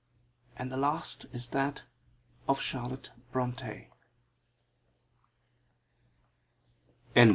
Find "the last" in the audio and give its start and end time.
0.71-1.27